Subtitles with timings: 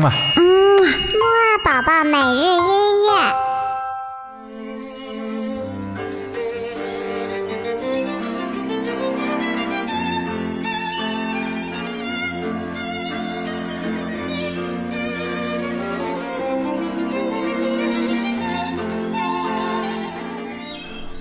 [0.00, 0.42] 嗯啊，嗯，
[0.82, 2.62] 木二宝宝每日音
[3.04, 3.10] 乐。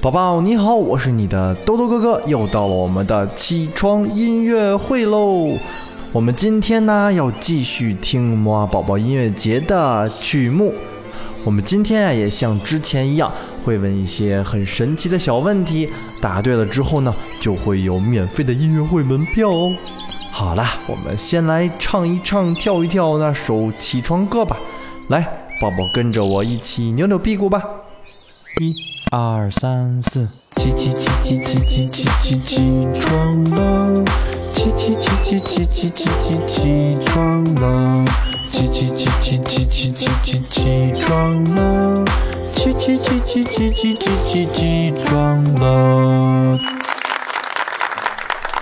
[0.02, 5.58] 宝宝你好，我是你的豆豆哥哥，又到了我们的起床音乐会喽。
[6.12, 10.74] 我们今天呢要继续听摩尔宝宝音乐节的曲目。
[11.46, 13.32] 我们今天啊也像之前一样，
[13.64, 15.88] 会问一些很神奇的小问题，
[16.20, 19.72] 答对了之后呢，就会有免费的音乐会门票哦。
[20.32, 24.58] 好啦，我们先来唱一唱、跳一跳那首起床歌吧。
[25.10, 25.22] 来，
[25.62, 27.62] 宝宝跟着我一起扭扭屁股吧。
[28.60, 28.74] 一。
[29.12, 34.06] 二三四，起起起起起起起起起床了，
[34.96, 38.06] 起起起起起起起起床了，
[38.52, 42.06] 起起起起起起起起起床了，
[42.50, 46.58] 起起起起起起起起起床了。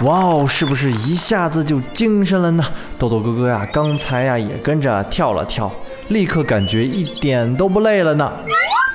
[0.02, 2.64] 哇哦，是不是一下子就精神了呢？
[3.00, 5.72] 豆豆哥哥呀，刚才呀也跟着跳了跳，
[6.10, 8.30] 立刻感觉一点都不累了呢。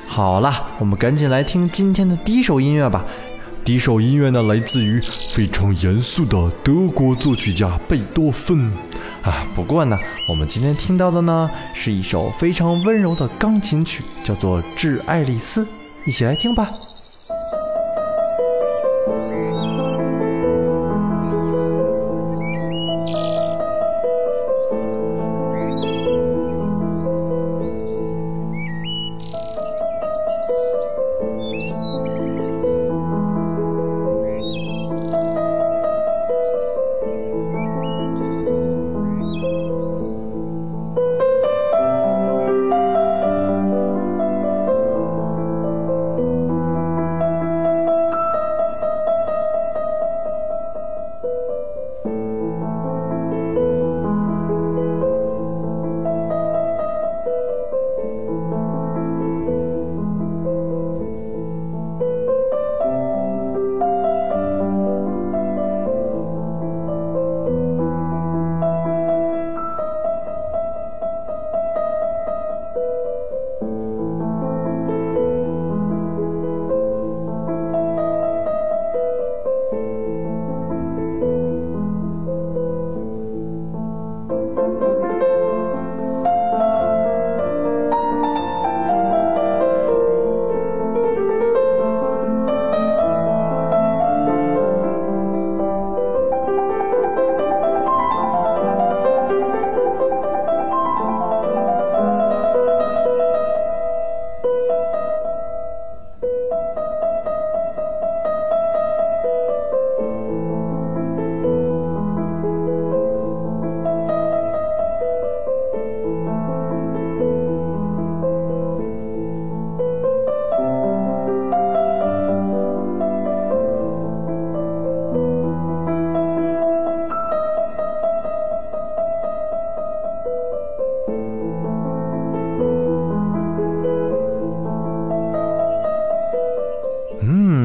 [0.06, 3.02] 好了，我们赶紧来听今天的第一首音乐吧。
[3.64, 5.00] 第一首音乐呢，来自于
[5.32, 8.72] 非常严肃的德国作曲家贝多芬。
[9.22, 9.96] 啊，不过呢，
[10.28, 15.64] 我们今天听到的呢，是一首非常温柔的钢琴曲，叫做《致爱丽丝》，
[16.04, 16.68] 一起来听吧。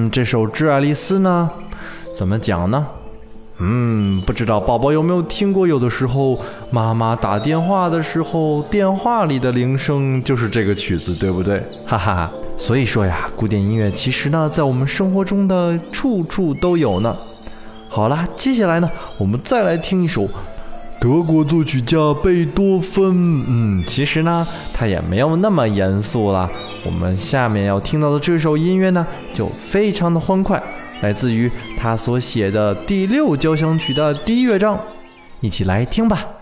[0.09, 1.49] 这首《致爱丽丝》呢，
[2.15, 2.85] 怎么讲呢？
[3.59, 5.67] 嗯，不知道宝宝有没有听过？
[5.67, 11.59] 有的时候妈妈打电话的时候，电话里的铃声就是这个曲子，对不对？
[11.85, 12.31] 哈哈哈。
[12.55, 17.15] 所以说呀，古典音乐其实呢，在我们生活中的处处都有呢。
[17.89, 18.87] 好啦，接下来呢，
[19.17, 20.29] 我们再来听一首
[21.01, 23.43] 德国作曲家贝多芬。
[23.47, 26.47] 嗯，其实呢，他也没有那么严肃啦。
[26.87, 30.61] 我们下面要听到的这首音乐呢，就非常的欢快，
[31.01, 34.79] 来自于他所写的第六交响曲的第一乐章，
[35.41, 36.36] 一起来听吧。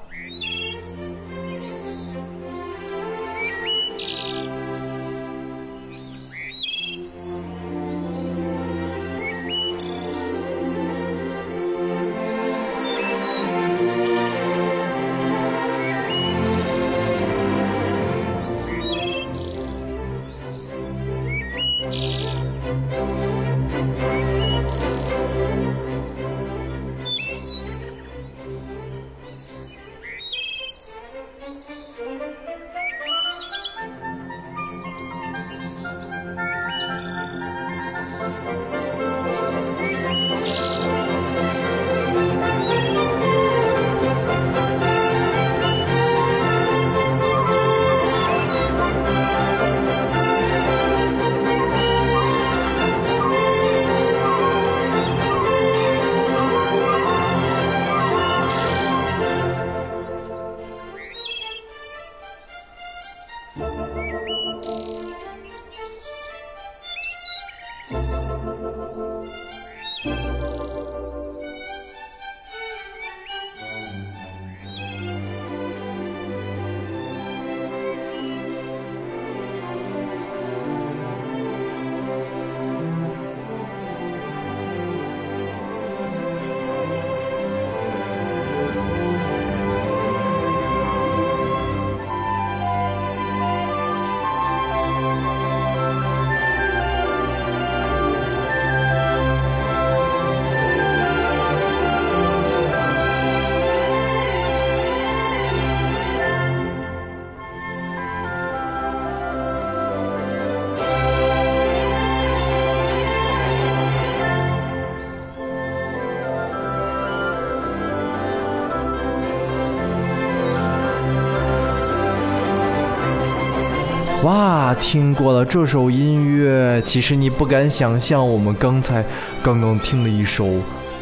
[124.23, 129.06] 哇，听过了这首音乐，其实你不敢想象，我们刚才
[129.44, 130.47] 刚刚听了一首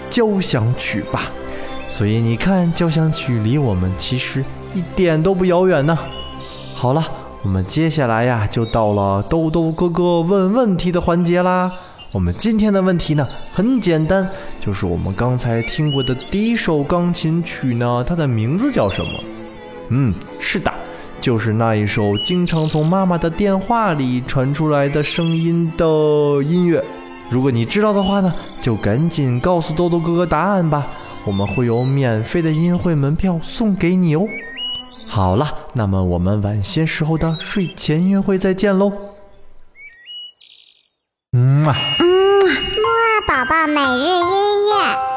[0.10, 1.32] 交响曲吧？
[1.88, 4.44] 所以你看，交响曲离我们其实
[4.74, 5.98] 一点都不遥远呢。
[6.74, 7.02] 好了，
[7.44, 11.72] 我们接下来呀，就到了豆豆哥哥问问题的环节啦。
[12.12, 14.28] 我们今天的问题呢，很简单，
[14.60, 19.24] 就是我们刚才听过的第一首钢琴曲呢，它的名字叫什么？
[19.90, 20.70] 嗯，是的。
[21.24, 25.86] 就是那一首经常从妈妈的电话里传出来的声音的
[26.44, 26.84] 音乐。
[27.30, 28.30] 如果你知道的话呢，
[28.62, 30.86] 就赶紧告诉豆豆哥哥答案吧，
[31.26, 34.28] 我们会有免费的音乐会门票送给你哦。
[35.08, 38.92] 好了，那么我们晚些时候的睡前音乐会再见喽。
[41.32, 42.06] 嗯啊，嗯，
[42.44, 45.13] 木啊宝宝每日音乐。